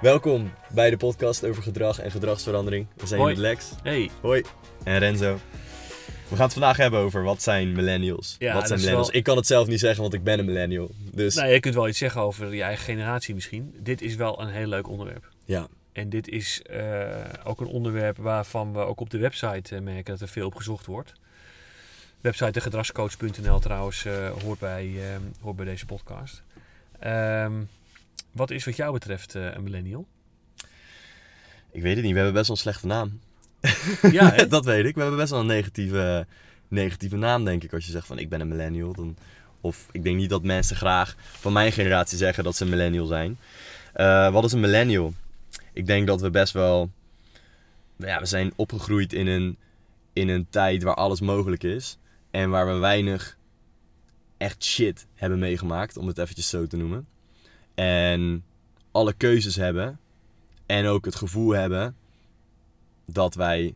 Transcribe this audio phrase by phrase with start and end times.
[0.00, 2.86] Welkom bij de podcast over gedrag en gedragsverandering.
[2.96, 3.40] We zijn hier Hoi.
[3.40, 3.70] met Lex.
[3.82, 4.42] Hey, Hoi.
[4.84, 5.38] En Renzo.
[6.28, 8.36] We gaan het vandaag hebben over wat zijn millennials.
[8.38, 9.06] Ja, wat zijn millennials?
[9.10, 10.90] wel- Ik kan het zelf niet zeggen, want ik ben een millennial.
[11.12, 13.74] Dus nou, je kunt wel iets zeggen over je eigen generatie misschien.
[13.78, 15.28] Dit is wel een heel leuk onderwerp.
[15.44, 17.06] ja, En dit is eh,
[17.44, 20.54] ook een onderwerp waarvan we ook op de website eh, merken dat er veel op
[20.54, 21.12] gezocht wordt.
[22.20, 24.90] Website de gedragscoach.nl trouwens eh, hoort, bij,
[25.40, 26.42] hoort bij deze podcast.
[26.98, 27.52] Ehm,
[28.36, 30.06] wat is wat jou betreft eh, een millennial?
[31.76, 32.12] ik weet het niet.
[32.12, 33.20] We hebben best wel een slechte naam.
[34.18, 34.46] Ja, hè?
[34.56, 34.94] dat weet ik.
[34.94, 36.26] We hebben best wel een negatieve,
[36.68, 37.72] negatieve naam, denk ik.
[37.72, 38.92] Als je zegt van ik ben een millennial.
[38.92, 39.16] Dan,
[39.60, 43.06] of ik denk niet dat mensen graag van mijn generatie zeggen dat ze een millennial
[43.06, 43.38] zijn.
[43.92, 45.14] Eh, wat is een millennial?
[45.72, 46.90] Ik denk dat we best wel...
[47.96, 49.56] Ja, we zijn opgegroeid in een,
[50.12, 51.98] in een tijd waar alles mogelijk is.
[52.30, 53.36] En waar we weinig
[54.36, 57.06] echt shit hebben meegemaakt, om het eventjes zo te noemen.
[57.76, 58.44] En
[58.90, 59.98] alle keuzes hebben.
[60.66, 61.96] En ook het gevoel hebben
[63.04, 63.74] dat wij,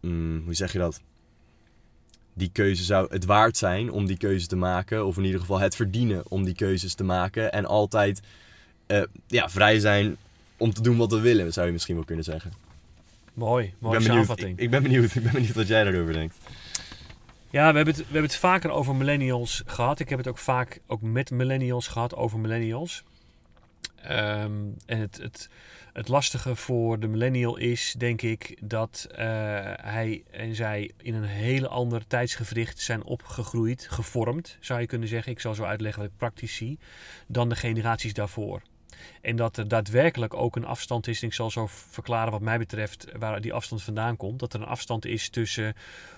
[0.00, 1.00] mm, hoe zeg je dat?
[2.34, 5.06] Die keuze zou het waard zijn om die keuze te maken.
[5.06, 7.52] Of in ieder geval het verdienen om die keuzes te maken.
[7.52, 8.20] En altijd
[8.86, 10.16] eh, ja, vrij zijn
[10.56, 12.52] om te doen wat we willen, zou je misschien wel kunnen zeggen.
[13.34, 14.50] Mooi, mooie samenvatting.
[14.50, 15.14] ik, ik ben benieuwd.
[15.14, 16.36] Ik ben benieuwd wat jij daarover denkt.
[17.50, 20.00] Ja, we hebben, het, we hebben het vaker over millennials gehad.
[20.00, 23.04] Ik heb het ook vaak ook met millennials gehad over millennials.
[24.08, 24.52] Ehm,
[24.86, 25.48] en het, het,
[25.92, 29.26] het lastige voor de millennial is, denk ik, dat eh,
[29.76, 35.32] hij en zij in een hele ander tijdsgevricht zijn opgegroeid, gevormd, zou je kunnen zeggen.
[35.32, 36.78] Ik zal zo uitleggen wat ik praktisch zie,
[37.26, 38.62] dan de generaties daarvoor.
[39.20, 42.58] En dat er daadwerkelijk ook een afstand is, en ik zal zo verklaren wat mij
[42.58, 44.38] betreft waar die afstand vandaan komt.
[44.38, 45.74] Dat er een afstand is tussen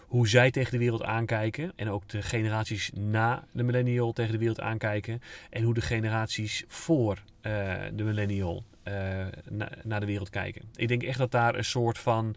[0.06, 4.38] hoe zij tegen de wereld aankijken en ook de generaties na de millennial tegen de
[4.38, 8.94] wereld aankijken en hoe de generaties voor eh, de millennial eh,
[9.48, 10.62] na- naar de wereld kijken.
[10.74, 12.34] Ik denk echt dat daar een soort van,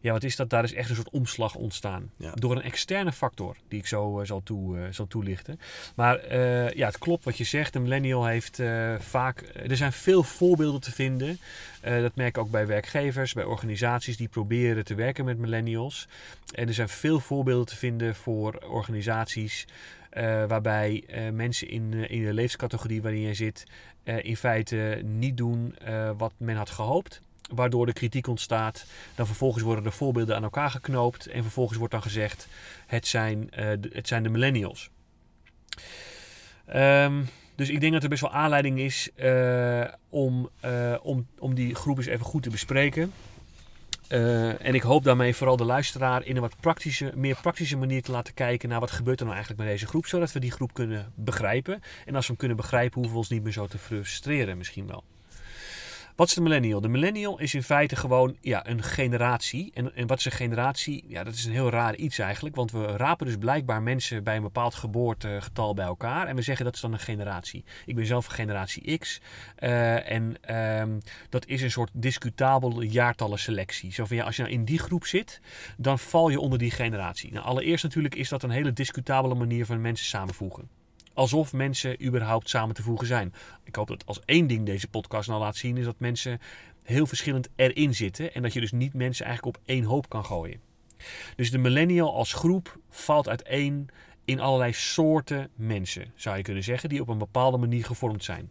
[0.00, 2.10] ja wat is dat, daar is echt een soort omslag ontstaan.
[2.16, 2.32] Ja.
[2.34, 5.60] Door een externe factor die ik zo eh, zal, toe, eh, zal toelichten.
[5.94, 7.72] Maar eh, ja, het klopt wat je zegt.
[7.72, 8.62] De millennial heeft
[8.98, 9.44] vaak.
[9.68, 11.38] Er zijn veel voorbeelden te vinden.
[11.80, 16.08] Dat merk ik ook bij werkgevers, bij organisaties die proberen te werken met millennials.
[16.54, 19.66] En er zijn veel voorbeelden te vinden voor organisaties.
[20.48, 23.64] waarbij mensen in, in de leeftijdscategorie waarin je zit.
[24.04, 25.74] in feite niet doen
[26.16, 27.20] wat men had gehoopt.
[27.54, 28.84] Waardoor de kritiek ontstaat.
[29.14, 31.26] Dan vervolgens worden de voorbeelden aan elkaar geknoopt.
[31.26, 32.48] En vervolgens wordt dan gezegd:
[32.86, 34.90] het zijn, eh, het zijn de millennials.
[36.66, 37.22] Ehm,
[37.54, 41.74] dus ik denk dat er best wel aanleiding is eh, om, eh, om, om die
[41.74, 43.12] groep eens even goed te bespreken.
[44.58, 48.10] En ik hoop daarmee vooral de luisteraar in een wat praktische, meer praktische manier te
[48.10, 50.74] laten kijken naar wat gebeurt er nou eigenlijk met deze groep, zodat we die groep
[50.74, 51.82] kunnen begrijpen.
[52.06, 54.86] En als we hem kunnen begrijpen, hoeven we ons niet meer zo te frustreren misschien
[54.86, 55.04] wel.
[56.20, 56.80] Wat is de millennial?
[56.80, 59.70] De millennial is in feite gewoon ja, een generatie.
[59.74, 61.04] En, en wat is een generatie?
[61.08, 62.56] Ja, dat is een heel raar iets eigenlijk.
[62.56, 66.26] Want we rapen dus blijkbaar mensen bij een bepaald geboortegetal bij elkaar.
[66.26, 67.64] En we zeggen dat is dan een generatie.
[67.86, 69.20] Ik ben zelf van generatie X.
[69.56, 70.98] eh, en ehm,
[71.28, 73.92] dat is een soort discutabele jaartallenselectie.
[73.92, 75.40] Zo van ja, als je nou in die groep zit,
[75.76, 77.32] dan val je onder die generatie.
[77.32, 80.79] Nou, allereerst natuurlijk is dat een hele discutabele manier van mensen samenvoegen.
[81.14, 83.34] Alsof mensen überhaupt samen te voegen zijn.
[83.64, 86.40] Ik hoop dat als één ding deze podcast nou laat zien, is dat mensen
[86.82, 88.34] heel verschillend erin zitten.
[88.34, 90.60] En dat je dus niet mensen eigenlijk op één hoop kan gooien.
[91.36, 93.88] Dus de millennial als groep valt uiteen
[94.24, 98.50] in allerlei soorten mensen, zou je kunnen zeggen, die op een bepaalde manier gevormd zijn.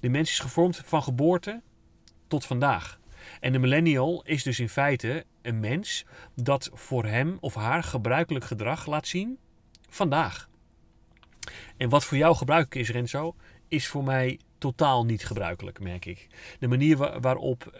[0.00, 1.62] De mens is gevormd van geboorte
[2.26, 3.00] tot vandaag.
[3.40, 6.04] En de millennial is dus in feite een mens
[6.34, 9.38] dat voor hem of haar gebruikelijk gedrag laat zien
[9.88, 10.48] vandaag.
[11.76, 13.34] En wat voor jou gebruikelijk is, Renzo,
[13.68, 16.26] is voor mij totaal niet gebruikelijk, merk ik.
[16.58, 17.78] De manier wa- waarop eh,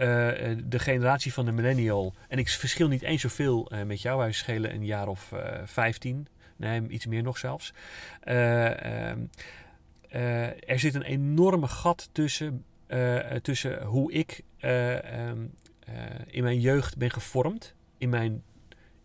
[0.65, 4.33] de generatie van de millennial, en ik verschil niet eens zoveel eh, met jou, wij
[4.33, 6.27] schelen een jaar of eh 15,
[6.57, 7.73] nee, iets meer nog zelfs.
[8.21, 9.19] Eh, ehm,
[10.09, 15.39] eh, er zit een enorme gat tussen, eh, tussen hoe ik eh, ehm,
[15.87, 15.95] eh,
[16.27, 18.43] in mijn jeugd ben gevormd, in mijn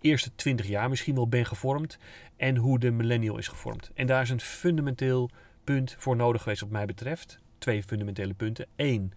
[0.07, 1.97] eerste 20 jaar misschien wel ben gevormd,
[2.37, 3.91] en hoe de millennial is gevormd.
[3.93, 5.29] En daar is een fundamenteel
[5.63, 7.39] punt voor nodig geweest, wat mij betreft.
[7.57, 8.67] Twee fundamentele punten.
[8.75, 9.13] Eén,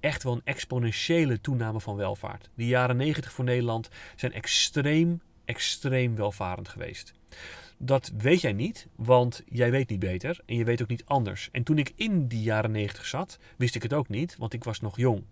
[0.00, 2.50] echt wel een exponentiële toename van welvaart.
[2.54, 7.12] De jaren 90 voor Nederland zijn extreem, extreem welvarend geweest.
[7.76, 11.48] Dat weet jij niet, want jij weet niet beter en je weet ook niet anders.
[11.52, 14.64] En toen ik in die jaren 90 zat, wist ik het ook niet, want ik
[14.64, 15.22] was nog jong.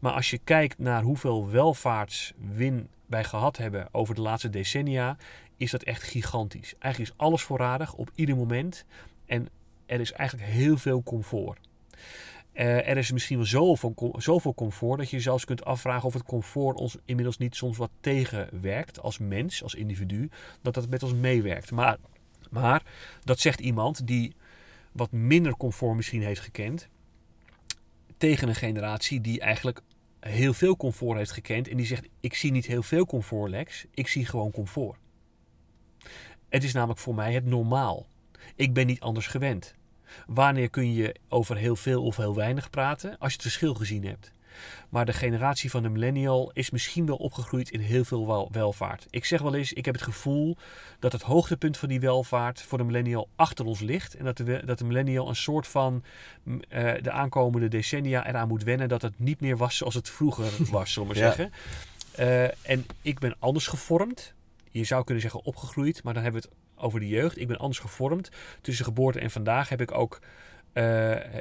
[0.00, 5.16] Maar als je kijkt naar hoeveel welvaartswin wij gehad hebben over de laatste decennia,
[5.56, 6.74] is dat echt gigantisch.
[6.78, 8.84] Eigenlijk is alles voorradig op ieder moment
[9.26, 9.48] en
[9.86, 11.58] er is eigenlijk heel veel comfort.
[12.52, 16.14] Eh, er is misschien wel zoveel, zoveel comfort dat je je zelfs kunt afvragen of
[16.14, 20.30] het comfort ons inmiddels niet soms wat tegenwerkt als mens, als individu,
[20.62, 21.70] dat dat met ons meewerkt.
[21.70, 21.96] Maar,
[22.50, 22.82] maar
[23.24, 24.34] dat zegt iemand die
[24.92, 26.88] wat minder comfort misschien heeft gekend,
[28.18, 29.80] tegen een generatie die eigenlijk
[30.20, 33.86] heel veel comfort heeft gekend en die zegt: Ik zie niet heel veel comfort, Lex,
[33.94, 34.98] ik zie gewoon comfort.
[36.48, 38.06] Het is namelijk voor mij het normaal.
[38.54, 39.74] Ik ben niet anders gewend.
[40.26, 43.18] Wanneer kun je over heel veel of heel weinig praten?
[43.18, 44.32] Als je het verschil gezien hebt.
[44.88, 49.06] Maar de generatie van de millennial is misschien wel opgegroeid in heel veel wel- welvaart.
[49.10, 50.56] Ik zeg wel eens, ik heb het gevoel
[50.98, 54.14] dat het hoogtepunt van die welvaart voor de millennial achter ons ligt.
[54.14, 56.04] En dat de, dat de millennial een soort van
[56.42, 60.08] mm, eh, de aankomende decennia eraan moet wennen dat het niet meer was zoals het
[60.10, 61.34] vroeger was, zullen we maar Ja.
[61.34, 61.52] zeggen.
[62.12, 64.34] Eh, en ik ben anders gevormd.
[64.70, 67.38] Je zou kunnen zeggen opgegroeid, maar dan hebben we het over de jeugd.
[67.40, 68.30] Ik ben anders gevormd.
[68.60, 70.18] Tussen geboorte en vandaag heb ik ook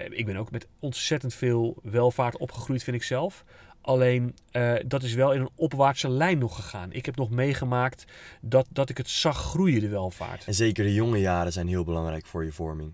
[0.10, 3.44] ik ben ook met ontzettend veel welvaart opgegroeid, vind ik zelf.
[3.88, 6.94] Alleen eh, dat is wel in een opwaartse lijn nog gegaan.
[6.94, 8.06] Ik heb nog meegemaakt
[8.42, 10.46] dat, dat ik het zag groeien, de welvaart.
[10.46, 12.94] En zeker de jonge jaren zijn heel belangrijk voor je vorming.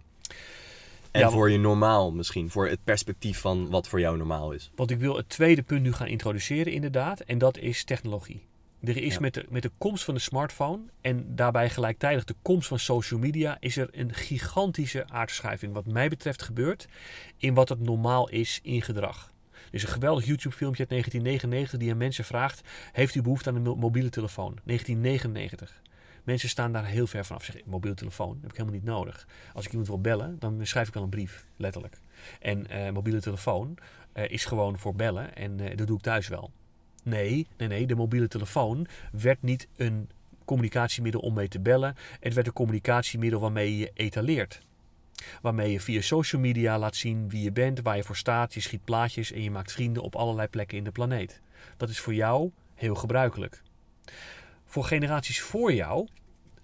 [1.11, 2.49] En Ja, voor je normaal misschien.
[2.49, 4.71] Voor het perspectief van wat voor jou normaal is.
[4.75, 7.19] Want ik wil het tweede punt nu gaan introduceren, inderdaad.
[7.19, 8.43] En dat is technologie.
[8.83, 9.19] Er is Ja.
[9.19, 13.19] met, de, met de komst van de smartphone en daarbij gelijktijdig de komst van social
[13.19, 16.87] media, is er een gigantische aardverschuiving, wat mij betreft, gebeurd
[17.37, 19.31] in wat het normaal is in gedrag.
[19.51, 23.55] Er is een geweldig YouTube-filmpje uit 1999 die aan mensen vraagt: Heeft u behoefte aan
[23.55, 24.57] een mo- mobiele telefoon?
[24.63, 25.81] 1999.
[26.23, 27.43] Mensen staan daar heel ver vanaf.
[27.43, 29.27] Zeggen, mobiele telefoon heb ik helemaal niet nodig.
[29.53, 31.97] Als ik iemand wil bellen, dan schrijf ik wel een brief, letterlijk.
[32.41, 33.77] En eh, mobiele telefoon
[34.13, 36.51] eh, is gewoon voor bellen en eh, dat doe ik thuis wel.
[37.03, 40.09] Nee, nee, nee, de mobiele telefoon werd niet een
[40.45, 41.95] communicatiemiddel om mee te bellen.
[42.19, 44.61] Het werd een communicatiemiddel waarmee je etaleert.
[45.41, 48.53] Waarmee je via social media laat zien wie je bent, waar je voor staat.
[48.53, 51.41] Je schiet plaatjes en je maakt vrienden op allerlei plekken in de planeet.
[51.77, 53.61] Dat is voor jou heel gebruikelijk.
[54.65, 56.07] Voor generaties voor jou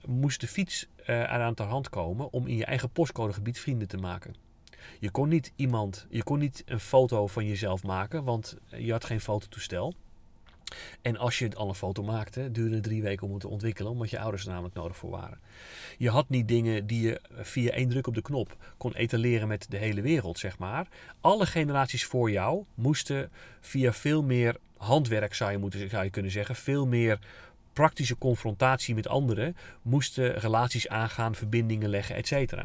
[0.06, 3.97] moest de fiets eh, eraan ter hand komen om in je eigen postcodegebied vrienden te
[3.97, 4.35] maken.
[5.00, 9.06] Je kon niet iemand, je kon niet een foto van jezelf maken, want je had
[9.06, 9.94] geen fototoestel.
[11.01, 13.92] En als je al een foto maakte, duurde het drie weken om het te ontwikkelen,
[13.92, 15.39] omdat je ouders er namelijk nodig voor waren.
[15.98, 19.66] Je had niet dingen die je via één druk op de knop kon etaleren met
[19.69, 20.88] de hele wereld, zeg maar.
[21.21, 26.31] Alle generaties voor jou moesten via veel meer handwerk, zou je, moeten, zou je kunnen
[26.31, 27.19] zeggen, veel meer
[27.74, 32.63] praktische confrontatie met anderen, moesten relaties aangaan, verbindingen leggen, etc.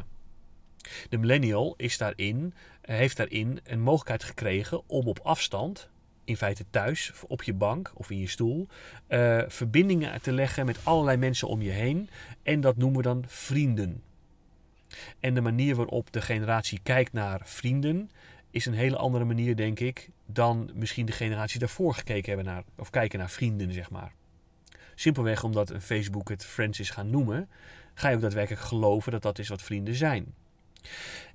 [1.09, 5.89] De millennial is daarin, eh, heeft daarin een mogelijkheid gekregen om op afstand,
[6.25, 8.67] in feite thuis, op je bank of in je stoel,
[9.07, 12.09] eh, verbindingen te leggen met allerlei mensen om je heen.
[12.43, 14.03] En dat noemen we dan vrienden.
[15.21, 18.11] En de manier waarop de generatie kijkt naar vrienden
[18.51, 22.63] is een hele andere manier, denk ik, dan misschien de generatie daarvoor gekeken hebben naar,
[22.77, 24.13] of kijken naar vrienden, zeg maar.
[24.95, 27.49] Simpelweg omdat Facebook het friends is gaan noemen,
[27.95, 30.35] ga je ook daadwerkelijk geloven dat dat is wat vrienden zijn.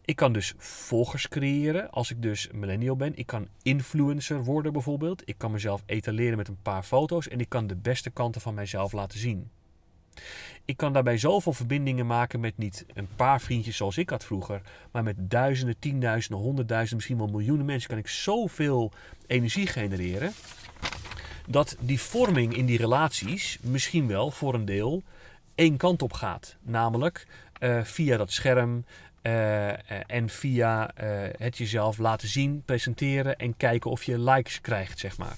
[0.05, 3.17] Ik kan dus volgers creëren als ik dus millennial ben.
[3.17, 5.21] Ik kan influencer worden bijvoorbeeld.
[5.25, 8.53] Ik kan mezelf etaleren met een paar foto's en ik kan de beste kanten van
[8.53, 9.49] mijzelf laten zien.
[10.65, 14.61] Ik kan daarbij zoveel verbindingen maken met niet een paar vriendjes zoals ik had vroeger,
[14.91, 18.91] maar met duizenden, tienduizenden, honderdduizenden, misschien wel miljoenen mensen kan ik zoveel
[19.27, 20.31] energie genereren.
[21.47, 25.03] Dat die vorming in die relaties misschien wel voor een deel
[25.55, 26.55] één kant op gaat.
[26.61, 27.27] Namelijk
[27.59, 28.85] eh, via dat scherm,
[29.21, 31.07] en via eh,
[31.37, 35.37] het jezelf laten zien, presenteren en kijken of je likes krijgt, zeg maar.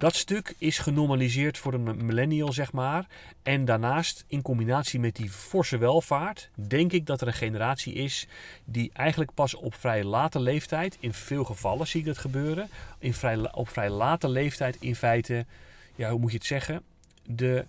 [0.00, 3.06] Dat stuk is genormaliseerd voor een millennial, zeg maar.
[3.42, 8.26] En daarnaast, in combinatie met die forse welvaart, denk ik dat er een generatie is
[8.64, 13.14] die eigenlijk pas op vrij late leeftijd, in veel gevallen zie ik dat gebeuren, in
[13.14, 15.46] vrij, op vrij late leeftijd in feite,
[15.94, 16.82] ja, hoe moet je het zeggen,
[17.26, 17.66] de,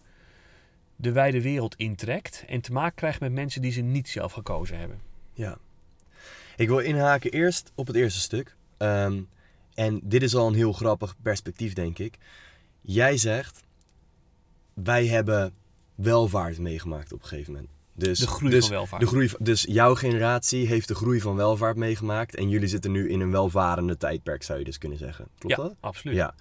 [1.01, 4.77] de wijde wereld intrekt en te maken krijgt met mensen die ze niet zelf gekozen
[4.77, 4.99] hebben.
[5.33, 5.57] Ja.
[6.55, 8.55] Ik wil inhaken eerst op het eerste stuk.
[8.77, 9.21] Ehm,
[9.73, 12.17] en dit is al een heel grappig perspectief, denk ik.
[12.81, 13.63] Jij zegt,
[14.73, 15.53] wij hebben
[15.95, 17.69] welvaart meegemaakt op een gegeven moment.
[17.93, 19.01] Dus, De groei dus van welvaart.
[19.01, 22.35] De groei, dus jouw generatie heeft de groei van welvaart meegemaakt.
[22.35, 25.27] En jullie zitten nu in een welvarende tijdperk, zou je dus kunnen zeggen.
[25.37, 25.75] Klopt ja, dat?
[25.79, 26.15] absoluut.
[26.15, 26.35] Ja.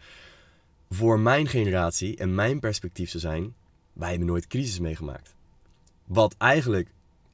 [0.90, 3.54] Voor mijn generatie en mijn perspectief zou zijn,
[4.00, 5.34] wij hebben nooit crisis meegemaakt.
[6.04, 6.88] Wat eigenlijk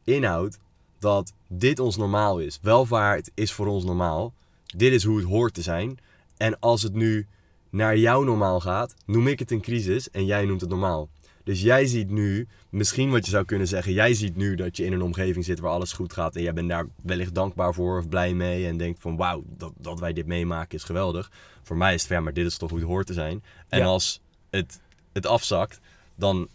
[0.04, 0.58] inhoudt
[0.98, 2.58] dat dit ons normaal is.
[2.62, 4.32] Welvaart is voor ons normaal.
[4.76, 5.98] Dit is hoe het hoort te zijn.
[6.36, 7.26] En als het nu
[7.70, 11.08] naar jou normaal gaat, noem ik het een crisis en jij noemt het normaal.
[11.44, 14.84] Dus jij ziet nu, misschien wat je zou kunnen zeggen, jij ziet nu dat je
[14.84, 17.98] in een omgeving zit waar alles goed gaat en jij bent daar wellicht dankbaar voor
[17.98, 21.30] of blij mee en denkt van wauw, dat, dat wij dit meemaken is geweldig.
[21.62, 23.44] Voor mij is het ver, maar dit is toch hoe het hoort te zijn.
[23.68, 23.84] En Ja.
[23.84, 24.20] als
[24.50, 24.80] het,
[25.12, 25.80] het afzakt,
[26.14, 26.48] dan,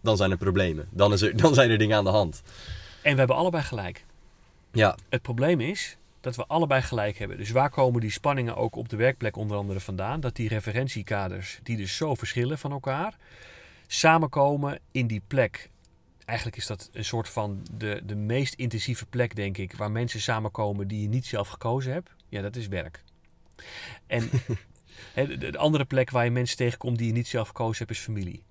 [0.00, 0.88] dan zijn er problemen.
[0.90, 2.42] Dan, is er, dan zijn er dingen aan de hand.
[3.02, 4.04] En we hebben allebei gelijk.
[4.72, 7.36] Ja, Het probleem is dat we allebei gelijk hebben.
[7.36, 10.20] Dus waar komen die spanningen ook op de werkplek onder andere vandaan?
[10.20, 13.16] Dat die referentiekaders, die dus zo verschillen van elkaar,
[13.86, 15.70] samenkomen in die plek.
[16.24, 20.20] Eigenlijk is dat een soort van de, de meest intensieve plek, denk ik, waar mensen
[20.20, 22.10] samenkomen die je niet zelf gekozen hebt.
[22.28, 23.02] Ja, dat is werk.
[24.06, 24.30] En
[25.38, 28.42] de andere plek waar je mensen tegenkomt die je niet zelf gekozen hebt, is familie.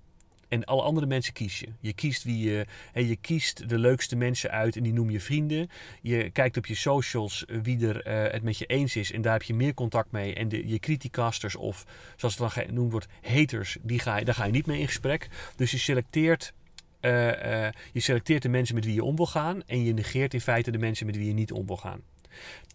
[0.48, 1.68] En alle andere mensen kies je.
[1.80, 5.70] Je kiest, wie je, je kiest de leukste mensen uit en die noem je vrienden.
[6.02, 9.32] Je kijkt op je socials wie er eh, het met je eens is en daar
[9.32, 10.34] heb je meer contact mee.
[10.34, 11.84] En de, je criticasters of,
[12.16, 15.28] zoals het dan genoemd wordt, haters, die ga daar ga je niet mee in gesprek.
[15.56, 16.52] Dus je selecteert,
[17.00, 20.34] eh, eh, je selecteert de mensen met wie je om wil gaan en je negeert
[20.34, 22.00] in feite de mensen met wie je niet om wil gaan.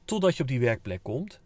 [0.06, 1.40] Totdat je op die werkplek komt.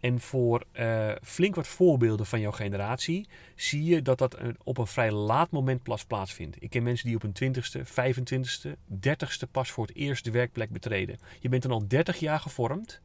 [0.00, 4.86] En voor eh, flink wat voorbeelden van jouw generatie zie je dat dat op een
[4.86, 6.56] vrij laat moment pas plaatsvindt.
[6.62, 10.70] Ik ken mensen die op hun 20ste, 25ste, 30ste pas voor het eerst de werkplek
[10.70, 11.18] betreden.
[11.40, 13.00] Je bent dan al 30 jaar gevormd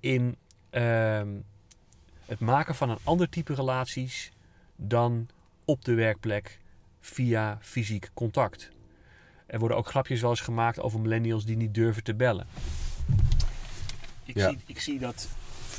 [0.00, 0.36] in
[0.70, 1.28] ehm,
[2.26, 4.32] het maken van een ander type relaties
[4.76, 5.28] dan
[5.64, 6.58] op de werkplek
[7.00, 8.70] via fysiek contact.
[9.46, 12.46] Er worden ook grapjes wel eens gemaakt over millennials die niet durven te bellen.
[14.24, 14.48] Ik, Ja.
[14.48, 15.28] zie, ik zie dat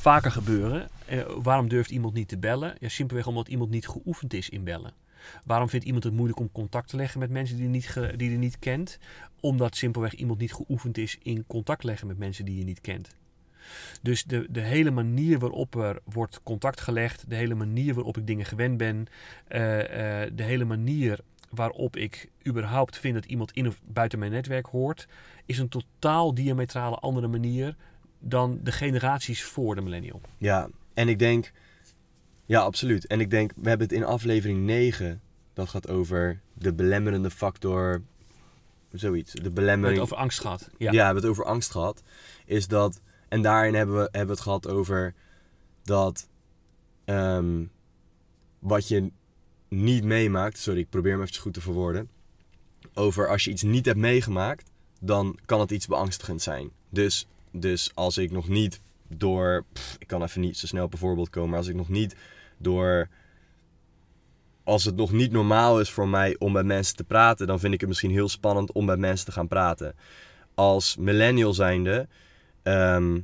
[0.04, 0.90] vaker gebeuren.
[1.06, 2.76] Eh, waarom durft iemand niet te bellen?
[2.80, 4.94] Ja, simpelweg omdat iemand niet geoefend is in bellen.
[5.46, 8.38] Waarom vindt iemand het moeilijk om contact te leggen met mensen die niet, die hij
[8.38, 9.00] niet kent?
[9.40, 13.16] Omdat simpelweg iemand niet geoefend is in contact leggen met mensen die je niet kent.
[14.02, 18.28] Dus de, de hele manier waarop er wordt contact gelegd, de hele manier waarop ik
[18.28, 19.08] dingen gewend ben,
[19.48, 21.20] eh, eh, de hele manier
[21.50, 25.08] waarop ik überhaupt vind dat iemand in of buiten mijn netwerk hoort,
[25.46, 27.76] is een totaal diametrale andere manier
[28.26, 30.22] dan de generaties voor de millennial.
[30.38, 31.52] Ja, en ik denk,
[32.46, 33.08] ja, absoluut.
[33.08, 35.22] En ik denk, we hebben het in aflevering 9,
[35.54, 38.02] dat gaat over de belemmerende factor,
[38.92, 39.32] zoiets.
[39.32, 40.00] De We hebben belemmering.
[40.00, 40.70] het over angst gehad.
[40.78, 40.92] ja.
[40.92, 40.92] Ja.
[40.92, 42.04] we hebben het over angst gehad.
[42.46, 45.14] Is dat, en daarin hebben we, hebben we het gehad over
[45.84, 46.28] dat
[47.06, 47.64] ehm,
[48.60, 49.12] wat je
[49.70, 52.10] niet meemaakt, sorry, ik probeer hem even goed te verwoorden.
[52.94, 56.70] Over als je iets niet hebt meegemaakt, dan kan het iets beangstigend zijn.
[56.90, 59.66] Dus, dus als ik nog niet door,
[59.98, 62.16] ik kan even niet zo snel op een voorbeeld komen, maar als ik nog niet
[62.58, 63.10] door,
[64.64, 67.74] als het nog niet normaal is voor mij om met mensen te praten, dan vind
[67.74, 69.96] ik het misschien heel spannend om met mensen te gaan praten.
[70.56, 72.08] Als millennial zijnde
[72.64, 73.20] ehm,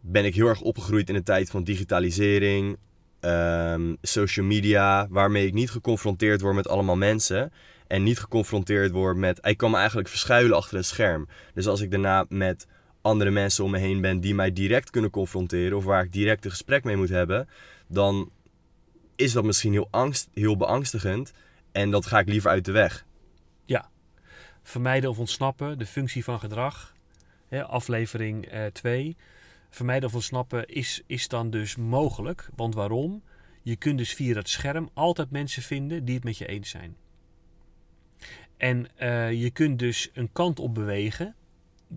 [0.00, 2.76] ben ik heel erg opgegroeid in een tijd van digitalisering,
[3.20, 7.52] ehm, social media, waarmee ik niet geconfronteerd word met allemaal mensen.
[7.86, 9.38] En niet geconfronteerd word met.
[9.42, 11.28] Ik kan me eigenlijk verschuilen achter een scherm.
[11.54, 12.66] Dus als ik daarna met
[13.02, 15.76] andere mensen om me heen ben die mij direct kunnen confronteren.
[15.76, 17.48] of waar ik direct een gesprek mee moet hebben.
[17.86, 18.30] dan
[19.16, 21.32] is dat misschien heel, angst, heel beangstigend.
[21.72, 23.04] En dat ga ik liever uit de weg.
[24.62, 26.94] Vermijden of ontsnappen, de functie van gedrag.
[27.48, 29.16] Hè, aflevering 2.
[29.70, 32.48] Vermijden of ontsnappen is, is dan dus mogelijk.
[32.56, 33.22] Want waarom?
[33.62, 36.96] Je kunt dus via dat scherm altijd mensen vinden die het met je eens zijn.
[38.56, 41.34] En eh, je kunt dus een kant op bewegen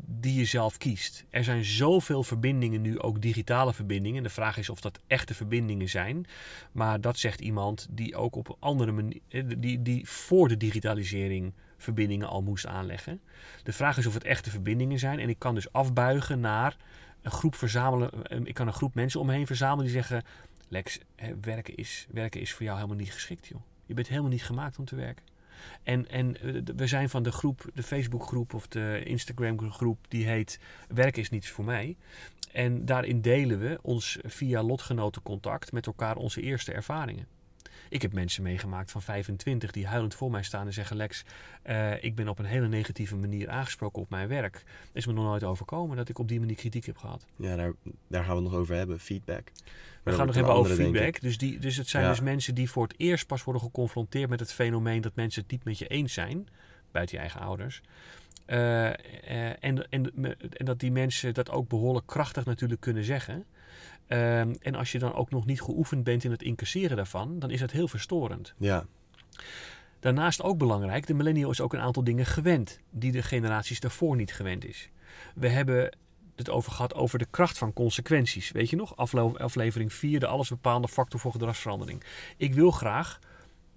[0.05, 1.25] die je zelf kiest.
[1.29, 4.23] Er zijn zoveel verbindingen nu, ook digitale verbindingen.
[4.23, 6.25] De vraag is of dat echte verbindingen zijn.
[6.71, 10.57] Maar dat zegt iemand die ook op een andere manier, eh, die, die voor de
[10.57, 13.21] digitalisering verbindingen al moest aanleggen.
[13.63, 15.19] De vraag is of het echte verbindingen zijn.
[15.19, 16.77] En ik kan dus afbuigen naar
[17.21, 18.23] een groep verzamelen.
[18.23, 20.23] eh, Ik kan een groep mensen om me heen verzamelen die zeggen:
[20.67, 20.99] Lex,
[21.41, 23.61] werken, is, werken is voor jou helemaal niet geschikt, joh.
[23.85, 25.25] Je bent helemaal niet gemaakt om te werken.
[25.83, 30.59] En, en eh, we zijn van de groep, de Facebookgroep of de Instagram-groep, die heet
[30.87, 31.95] Werk is niets voor mij.
[32.51, 37.27] En daarin delen we ons via lotgenotencontact met elkaar onze eerste ervaringen.
[37.89, 41.23] Ik heb mensen meegemaakt van 25 die huilend voor mij staan en zeggen: Lex,
[41.61, 44.63] eh, ik ben op een hele negatieve manier aangesproken op mijn werk.
[44.93, 47.25] Is me nog nooit overkomen dat ik op die manier kritiek heb gehad.
[47.35, 47.73] Ja, daar,
[48.07, 48.99] daar gaan we het nog over hebben.
[48.99, 49.51] Feedback.
[50.03, 51.21] We gaan het wordt hebben over feedback.
[51.21, 52.09] Dus, die, dus het zijn Ja.
[52.09, 55.51] dus mensen die voor het eerst pas worden geconfronteerd met het fenomeen dat mensen het
[55.51, 56.47] niet met je eens zijn,
[56.91, 57.81] buiten je eigen ouders.
[58.45, 58.95] Eh, eh,
[59.59, 60.13] en, en,
[60.49, 63.45] en dat die mensen dat ook behoorlijk krachtig natuurlijk kunnen zeggen.
[64.07, 67.51] Ehm, en als je dan ook nog niet geoefend bent in het incasseren daarvan, dan
[67.51, 68.53] is dat heel verstorend.
[68.57, 68.85] Ja,
[70.05, 74.15] Daarnaast ook belangrijk, de millennial is ook een aantal dingen gewend die de generaties daarvoor
[74.15, 74.89] niet gewend is.
[75.35, 75.97] We hebben
[76.35, 78.51] het over gehad over de kracht van consequenties.
[78.51, 78.95] Weet je nog?
[78.95, 82.03] Afle- aflevering 4, de allesbepaalde factor voor gedragsverandering.
[82.37, 83.19] Ik wil graag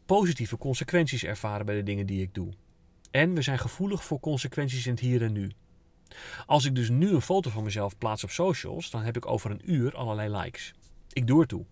[0.06, 2.48] positieve consequenties ervaren bij de dingen die ik doe.
[3.10, 5.50] En we zijn gevoelig voor consequenties in het hier en nu.
[6.46, 9.50] Als ik dus nu een foto van mezelf plaats op socials, dan heb ik over
[9.50, 10.74] een uur allerlei likes.
[11.12, 11.64] Ik doe er toe.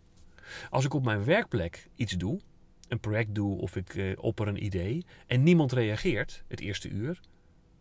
[0.70, 2.40] Als ik op mijn werkplek iets doe,
[2.88, 7.20] een project doe of ik uh, opper een idee en niemand reageert het eerste uur,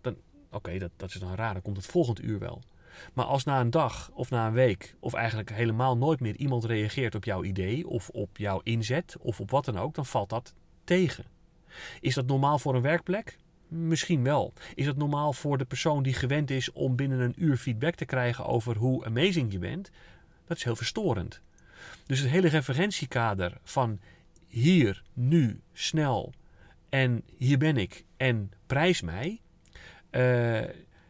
[0.01, 0.15] dan
[0.51, 2.61] oké, dat, dat is dan raar, dan komt het volgende uur wel.
[3.13, 6.65] Maar als na een dag of na een week of eigenlijk helemaal nooit meer iemand
[6.65, 10.29] reageert op jouw idee of op jouw inzet of op wat dan ook, dan valt
[10.29, 11.25] dat tegen.
[11.99, 13.37] Is dat normaal voor een werkplek?
[13.75, 14.53] Misschien wel.
[14.75, 18.05] Is dat normaal voor de persoon die gewend is om binnen een uur feedback te
[18.05, 19.91] krijgen over hoe amazing je bent?
[20.47, 21.41] Dat is heel verstorend.
[22.05, 23.99] Dus het hele referentiekader van
[24.47, 26.33] hier, nu, snel
[26.89, 29.41] en hier ben ik en prijs mij,
[30.11, 30.61] uh,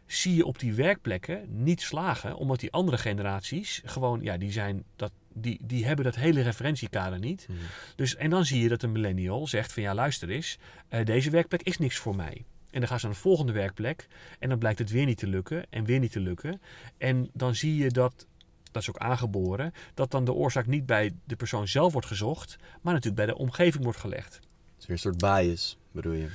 [0.06, 4.84] zie je op die werkplekken niet slagen, omdat die andere generaties gewoon, ja, die zijn
[4.96, 5.12] dat.
[5.38, 7.46] Die, die hebben dat hele referentiekader niet.
[7.46, 7.58] Hmm.
[7.96, 10.58] Dus, en dan zie je dat een millennial zegt van ja, luister eens,
[10.90, 12.46] uh, deze werkplek is niks voor mij.
[12.76, 14.08] En dan gaan ze naar de volgende werkplek
[14.40, 16.62] en dan blijkt het weer niet te lukken en weer niet te lukken.
[16.98, 18.26] En dan zie je dat,
[18.72, 22.58] dat is ook aangeboren, dat dan de oorzaak niet bij de persoon zelf wordt gezocht,
[22.82, 24.34] maar natuurlijk bij de omgeving wordt gelegd.
[24.34, 24.44] Het
[24.80, 26.28] is weer een soort bias, bedoel je?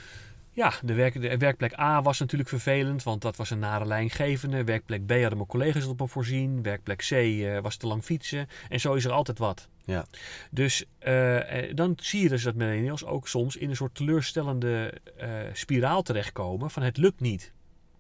[0.53, 4.65] Ja, de, werk, de werkplek A was natuurlijk vervelend, want dat was een nare lijngevende.
[4.65, 6.63] Werkplek B hadden mijn collega's op me voorzien.
[6.63, 8.49] Werkplek C uh, was te lang fietsen.
[8.69, 9.69] En zo is er altijd wat.
[9.91, 10.07] Ja.
[10.51, 15.29] Dus uh, dan zie je dus dat millennials ook soms in een soort teleurstellende uh,
[15.53, 17.53] spiraal terechtkomen van het lukt niet.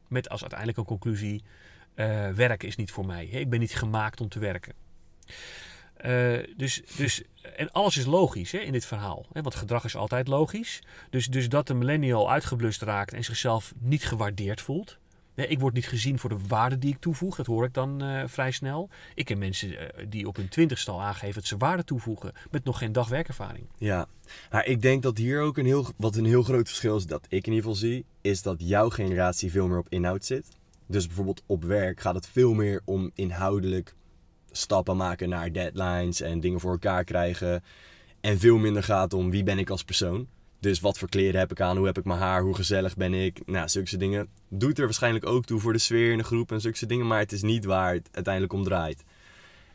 [0.08, 1.42] Met als uiteindelijk een conclusie,
[2.34, 3.26] werken is niet voor mij.
[3.26, 4.74] Ik ben niet gemaakt om te werken.
[6.06, 7.22] Uh, dus, dus,
[7.56, 9.26] en alles is logisch hè, in dit verhaal.
[9.32, 10.82] Hè, want gedrag is altijd logisch.
[11.10, 14.98] Dus, dus dat de millennial uitgeblust raakt en zichzelf niet gewaardeerd voelt.
[15.34, 17.36] Ik word niet gezien voor de waarde die ik toevoeg.
[17.36, 18.88] Dat hoor ik dan uh, vrij snel.
[19.14, 22.32] Ik ken mensen uh, die op hun twintigste al aangeven dat ze waarde toevoegen.
[22.50, 23.66] Met nog geen dag werkervaring.
[23.78, 24.06] Ja,
[24.50, 27.24] maar ik denk dat hier ook een heel, wat een heel groot verschil is, dat
[27.28, 30.46] ik in ieder geval zie, is dat jouw generatie veel meer op inhoud zit.
[30.86, 33.94] Dus bijvoorbeeld op werk gaat het veel meer om inhoudelijk
[34.50, 37.62] stappen maken naar deadlines en dingen voor elkaar krijgen.
[38.20, 40.28] En veel minder gaat om wie ben ik als persoon.
[40.60, 43.14] Dus wat voor kleren heb ik aan, hoe heb ik mijn haar, hoe gezellig ben
[43.14, 43.46] ik.
[43.46, 44.28] Nou, zulke dingen.
[44.48, 47.06] Doet er waarschijnlijk ook toe voor de sfeer in de groep en zulke dingen.
[47.06, 49.04] Maar het is niet waar het uiteindelijk om draait.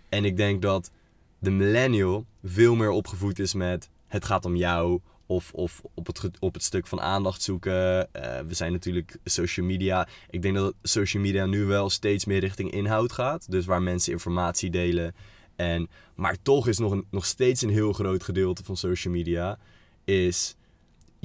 [0.09, 0.91] En ik denk dat
[1.39, 4.99] de millennial veel meer opgevoed is met het gaat om jou.
[5.27, 7.73] Of, of op, het, op het stuk van aandacht zoeken.
[7.97, 10.07] Uh, we zijn natuurlijk social media.
[10.29, 13.51] Ik denk dat social media nu wel steeds meer richting inhoud gaat.
[13.51, 15.15] Dus waar mensen informatie delen.
[15.55, 19.57] En, maar toch is nog, een, nog steeds een heel groot gedeelte van social media...
[20.03, 20.55] is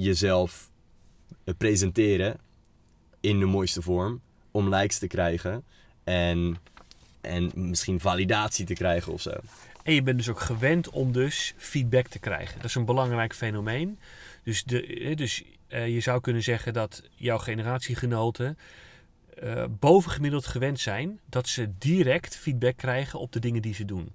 [0.03, 0.71] jezelf
[1.43, 2.37] eh, presenteren
[3.19, 4.21] in de mooiste vorm.
[4.51, 5.63] Om likes te krijgen.
[6.03, 6.57] En,
[7.21, 9.33] en misschien validatie te krijgen of zo.
[9.83, 12.55] En je bent dus ook gewend om dus feedback te krijgen.
[12.55, 13.99] Dat is een belangrijk fenomeen.
[14.43, 18.57] Dus, de, dus uh, je zou kunnen zeggen dat jouw generatiegenoten
[19.79, 24.11] bovengemiddeld gewend zijn dat ze direct feedback krijgen op de dingen die ze doen.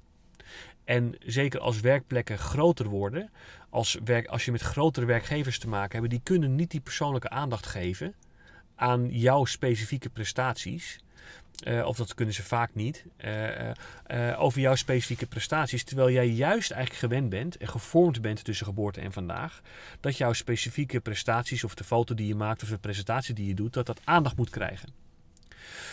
[0.86, 3.30] En zeker als werkplekken groter worden,
[3.76, 7.28] als, werk, als je met grotere werkgevers te maken hebt, die kunnen niet die persoonlijke
[7.28, 8.14] aandacht geven
[8.74, 10.98] aan jouw specifieke prestaties.
[11.66, 13.04] Uh, of dat kunnen ze vaak niet.
[13.24, 13.70] Uh,
[14.10, 15.84] uh, over jouw specifieke prestaties.
[15.84, 19.60] Terwijl jij juist eigenlijk gewend bent en gevormd bent tussen geboorte en vandaag.
[20.00, 23.54] Dat jouw specifieke prestaties of de foto die je maakt of de presentatie die je
[23.54, 24.88] doet, dat dat aandacht moet krijgen.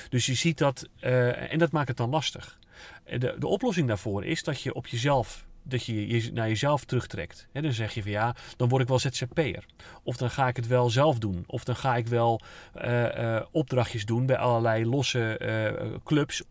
[0.10, 2.60] Dus je ziet dat, en dat maakt het dan lastig.
[3.06, 7.48] De, de oplossing daarvoor is dat je op jezelf dat je je naar jezelf terugtrekt.
[7.52, 9.66] He, dan zeg je van ja, dan word ik wel ZZP'er.
[10.04, 11.44] Of dan ga ik het wel zelf doen.
[11.48, 12.42] Of dan ga ik wel
[12.76, 16.44] uh, uh, opdrachtjes doen bij allerlei losse uh, clubs.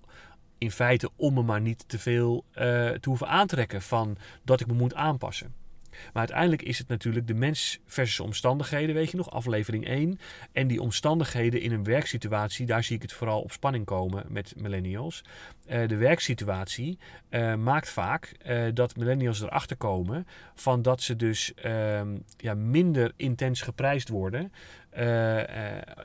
[0.59, 4.73] In feite om me maar niet te veel te hoeven aantrekken van dat ik me
[4.73, 5.55] moet aanpassen.
[5.93, 10.19] Maar uiteindelijk is het natuurlijk de mens versus omstandigheden, weet je nog, aflevering 1.
[10.53, 14.55] En die omstandigheden in een werksituatie, daar zie ik het vooral op spanning komen met
[14.57, 15.25] millennials.
[15.67, 16.99] Uh, de werksituatie
[17.31, 23.13] uh, maakt vaak uh, dat millennials erachter komen van dat ze dus ehm, ja, minder
[23.17, 24.53] intens geprijsd worden,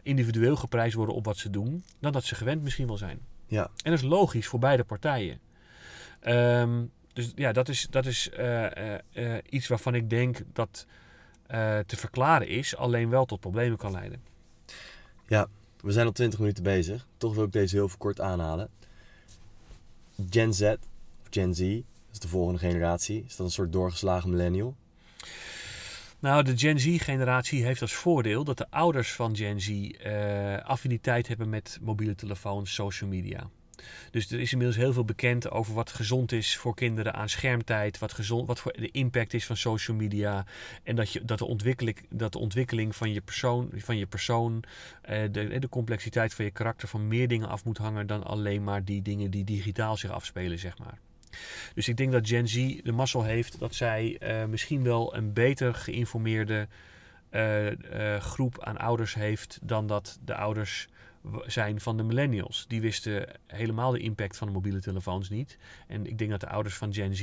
[0.04, 3.19] individueel geprijsd worden op wat ze doen, dan dat ze gewend misschien wel zijn.
[3.47, 3.63] Ja.
[3.63, 5.39] En dat is logisch voor beide partijen.
[6.28, 8.66] Um, dus ja, dat is, dat is uh,
[9.14, 10.86] uh, iets waarvan ik denk dat
[11.86, 14.22] te verklaren is, alleen wel tot problemen kan leiden.
[15.28, 15.48] Ja,
[15.82, 17.08] we zijn al 20 minuten bezig.
[17.18, 18.70] Toch wil ik deze heel kort aanhalen.
[20.30, 23.24] Gen Z, of Gen Z, dat is de volgende generatie.
[23.28, 24.76] Is dat een soort doorgeslagen millennial?
[26.20, 29.92] Nou, de Gen Z-generatie heeft als voordeel dat de ouders van Gen Z
[30.64, 33.50] affiniteit hebben met mobiele telefoons, social media.
[34.12, 37.98] Dus er is inmiddels heel veel bekend over wat gezond is voor kinderen aan schermtijd,
[37.98, 40.46] wat, gezond, wat voor de impact is van social media.
[40.84, 44.63] En dat, je, dat, de, ontwikkeling, dat de ontwikkeling van je persoon, van je persoon
[45.02, 48.63] eh, de, de complexiteit van je karakter van meer dingen af moet hangen dan alleen
[48.63, 50.98] maar die dingen die digitaal zich afspelen, zeg maar.
[51.74, 55.34] Dus ik denk dat Gen Z de mazzel heeft dat zij uh, misschien wel een
[55.34, 56.68] beter geïnformeerde
[58.20, 60.88] groep aan ouders heeft dan dat de ouders
[61.46, 62.66] zijn van de millennials.
[62.68, 65.58] Die wisten helemaal de impact van de mobiele telefoons niet.
[65.88, 67.22] En ik denk dat de ouders van Gen Z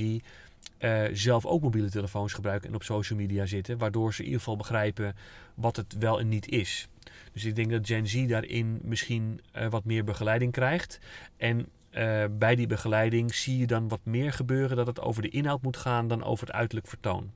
[0.78, 4.40] uh, zelf ook mobiele telefoons gebruiken en op social media zitten, waardoor ze in ieder
[4.40, 5.16] geval begrijpen
[5.54, 6.88] wat het wel en niet is.
[7.32, 10.98] Dus ik denk dat Gen Z daarin misschien uh, wat meer begeleiding krijgt.
[11.36, 15.28] En uh, bij die begeleiding zie je dan wat meer gebeuren dat het over de
[15.28, 17.30] inhoud moet gaan dan over het uiterlijk vertoon.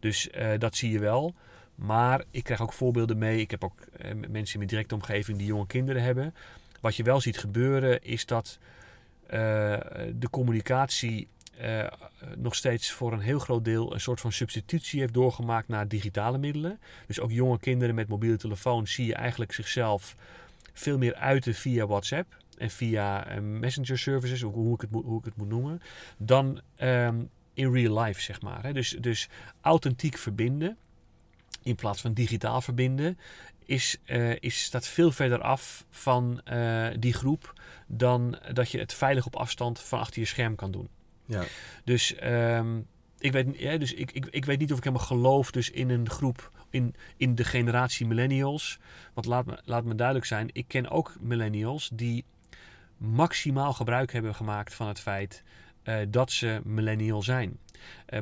[0.00, 1.34] Dus dat zie je wel.
[1.84, 3.40] Maar ik krijg ook voorbeelden mee.
[3.40, 6.34] Ik heb ook eh, mensen in mijn directe omgeving die jonge kinderen hebben.
[6.80, 8.58] Wat je wel ziet gebeuren is dat
[9.24, 9.30] uh,
[10.14, 11.28] de communicatie
[11.62, 11.86] uh,
[12.36, 16.38] nog steeds voor een heel groot deel een soort van substitutie heeft doorgemaakt naar digitale
[16.38, 16.80] middelen.
[17.06, 20.16] Dus ook jonge kinderen met mobiele telefoon zie je eigenlijk zichzelf
[20.72, 25.36] veel meer uiten via WhatsApp en via messenger services, hoe ik het, hoe ik het
[25.36, 25.82] moet noemen,
[26.16, 28.72] dan um, in real life, zeg maar.
[28.72, 29.28] Dus, dus
[29.60, 30.76] authentiek verbinden
[31.62, 33.18] in plaats van digitaal verbinden,
[33.64, 38.94] is, uh, is, staat veel verder af van uh, die groep dan dat je het
[38.94, 40.88] veilig op afstand van achter je scherm kan doen.
[41.26, 41.44] Ja.
[41.84, 42.86] Dus, um,
[43.18, 45.90] ik, weet, ja, dus ik, ik, ik weet niet of ik helemaal geloof dus in
[45.90, 48.78] een groep, in, in de generatie millennials.
[49.14, 52.24] Want laat me, laat me duidelijk zijn, ik ken ook millennials die
[52.96, 55.42] maximaal gebruik hebben gemaakt van het feit
[55.84, 57.58] uh, dat ze millennial zijn.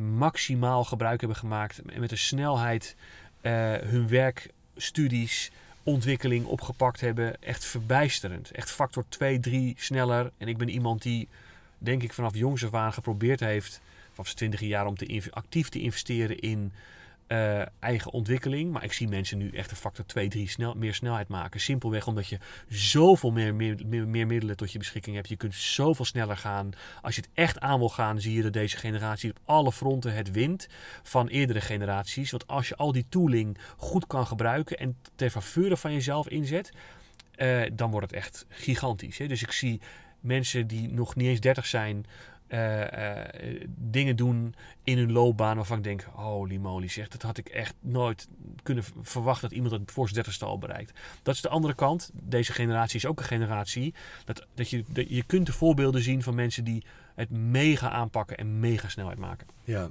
[0.00, 2.96] maximaal gebruik hebben gemaakt met een snelheid
[3.40, 5.50] hun werk, studies,
[5.83, 7.42] ontwikkeling opgepakt hebben.
[7.42, 8.50] Echt verbijsterend.
[8.50, 10.31] Echt factor 2, 3 sneller.
[10.38, 11.29] En ik ben iemand die,
[11.79, 15.68] denk ik, vanaf jongs af aan geprobeerd heeft, vanaf zijn 20 jaar, om te actief
[15.68, 16.72] te investeren in
[17.33, 18.73] uh, eigen ontwikkeling.
[18.73, 21.61] Maar ik zie mensen nu echt een factor 2, 3 snel, meer snelheid maken.
[21.61, 22.38] Simpelweg omdat je
[22.69, 25.29] zoveel meer, meer, meer, middelen tot je beschikking hebt.
[25.29, 26.71] Je kunt zoveel sneller gaan.
[27.03, 30.14] Als je het echt aan wil gaan, zie je dat deze generatie op alle fronten
[30.14, 30.69] het wint
[31.03, 32.31] van eerdere generaties.
[32.31, 36.73] Want als je al die tooling goed kan gebruiken en ter faveur van jezelf inzet,
[37.37, 39.19] uh, dan wordt het echt gigantisch.
[39.19, 39.27] Hè?
[39.27, 39.81] Dus ik zie
[40.21, 42.07] mensen die nog niet eens 30 zijn,
[42.53, 47.39] uh, uh, dingen doen in hun loopbaan waarvan ik denk, holy moly zeg, dat had
[47.39, 48.29] ik echt nooit
[48.63, 50.99] kunnen verwachten dat iemand dat voor zijn dertigste al bereikt.
[51.23, 52.11] Dat is de andere kant.
[52.13, 56.23] Deze generatie is ook een generatie dat, dat, je, dat je kunt de voorbeelden zien
[56.23, 56.85] van mensen die
[57.15, 59.47] het mega aanpakken en mega snelheid maken.
[59.65, 59.91] Ja,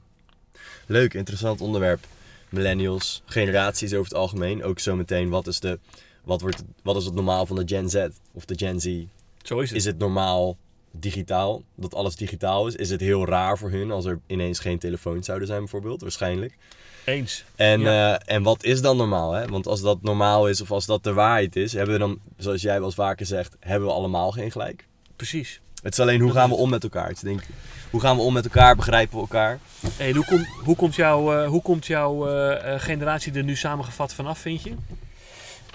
[0.85, 2.05] leuk, interessant onderwerp.
[2.49, 4.63] Millennials, generaties over het algemeen.
[4.63, 5.79] Ook zometeen, wat is, de,
[6.23, 9.03] wat, wordt, wat is het normaal van de Gen Z of de Gen Z?
[9.41, 9.77] Zo is het.
[9.77, 10.57] Is het normaal
[10.91, 14.79] digitaal, dat alles digitaal is, is het heel raar voor hun als er ineens geen
[14.79, 16.57] telefoons zouden zijn bijvoorbeeld, waarschijnlijk.
[17.05, 17.43] Eens.
[17.55, 18.13] En, ja.
[18.13, 19.31] uh, en wat is dan normaal?
[19.31, 19.47] Hè?
[19.47, 22.61] Want als dat normaal is of als dat de waarheid is, hebben we dan, zoals
[22.61, 24.87] jij wel eens vaker zegt, hebben we allemaal geen gelijk.
[25.15, 25.61] Precies.
[25.81, 27.09] Het is alleen hoe gaan we om met elkaar.
[27.09, 27.41] Ik denk,
[27.89, 29.59] hoe gaan we om met elkaar, begrijpen we elkaar?
[29.97, 34.13] Hey, hoe, kom, hoe komt, jou, uh, hoe komt jouw uh, generatie er nu samengevat
[34.13, 34.73] vanaf, vind je?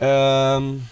[0.06, 0.86] Um,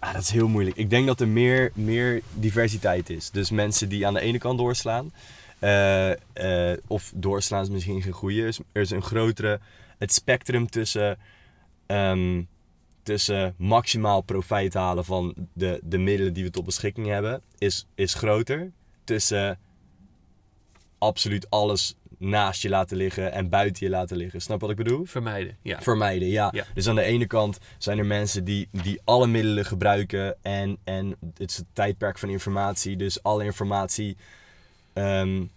[0.00, 0.76] Ah, dat is heel moeilijk.
[0.76, 3.30] Ik denk dat er meer, meer diversiteit is.
[3.30, 5.12] Dus mensen die aan de ene kant doorslaan,
[5.60, 8.52] uh, uh, of doorslaan is misschien geen goede.
[8.72, 9.60] Er is een grotere.
[9.98, 11.18] Het spectrum tussen,
[11.86, 12.48] um,
[13.02, 18.14] tussen maximaal profijt halen van de, de middelen die we tot beschikking hebben, is, is
[18.14, 18.70] groter.
[19.04, 19.58] Tussen
[20.98, 24.40] absoluut alles naast je laten liggen en buiten je laten liggen.
[24.40, 25.04] Snap wat ik bedoel?
[25.04, 25.80] Vermijden, ja.
[25.82, 26.48] Vermijden, ja.
[26.52, 26.64] ja.
[26.74, 31.16] Dus aan de ene kant zijn er mensen die, die alle middelen gebruiken en, en
[31.34, 34.16] het is het tijdperk van informatie, dus alle informatie
[34.94, 35.50] um,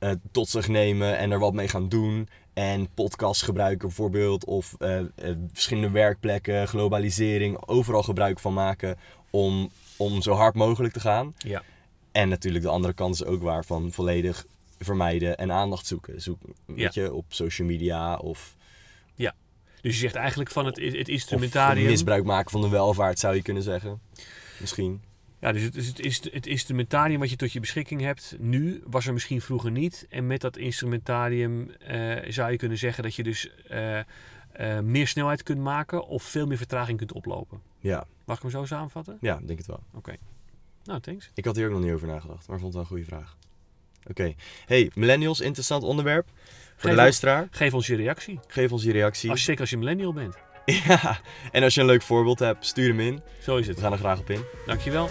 [0.00, 2.28] uh, tot zich nemen en er wat mee gaan doen.
[2.52, 5.06] En podcasts gebruiken bijvoorbeeld, of uh, uh,
[5.52, 8.96] verschillende werkplekken, globalisering, overal gebruik van maken
[9.30, 11.34] om, om zo hard mogelijk te gaan.
[11.36, 11.62] Ja.
[12.12, 14.46] En natuurlijk de andere kant is ook waar van volledig
[14.84, 16.22] vermijden en aandacht zoeken.
[16.22, 17.02] Zoek, weet ja.
[17.02, 18.56] je, op social media of...
[19.14, 19.34] Ja,
[19.80, 21.86] dus je zegt eigenlijk van het, het instrumentarium...
[21.86, 24.00] Misbruik maken van de welvaart zou je kunnen zeggen.
[24.60, 25.02] Misschien.
[25.40, 29.06] Ja, dus het, het, het, het instrumentarium wat je tot je beschikking hebt nu, was
[29.06, 30.06] er misschien vroeger niet.
[30.10, 33.98] En met dat instrumentarium uh, zou je kunnen zeggen dat je dus uh,
[34.60, 37.60] uh, meer snelheid kunt maken of veel meer vertraging kunt oplopen.
[37.78, 38.06] Ja.
[38.24, 39.18] Mag ik hem zo samenvatten?
[39.20, 39.80] Ja, denk het wel.
[39.88, 39.96] Oké.
[39.98, 40.18] Okay.
[40.84, 41.30] Nou, thanks.
[41.34, 43.36] Ik had hier ook nog niet over nagedacht, maar vond het wel een goede vraag.
[44.10, 44.10] Oké.
[44.10, 44.36] Okay.
[44.66, 46.26] Hey, millennials, interessant onderwerp.
[46.26, 47.48] Voor geef de luisteraar.
[47.50, 48.40] Geef ons je reactie.
[48.46, 49.30] Geef ons je reactie.
[49.30, 50.36] Als, zeker als je millennial bent.
[50.86, 51.20] Ja,
[51.52, 53.22] en als je een leuk voorbeeld hebt, stuur hem in.
[53.42, 53.76] Zo is het.
[53.76, 54.44] We gaan er graag op in.
[54.66, 55.10] Dankjewel.